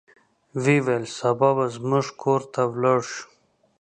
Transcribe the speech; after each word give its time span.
ویې 0.63 0.79
ویل 0.85 1.05
سبا 1.17 1.49
به 1.55 1.65
زموږ 1.75 2.05
کور 2.21 2.41
ته 2.53 2.61
ولاړ 2.73 2.99
شو. 3.11 3.25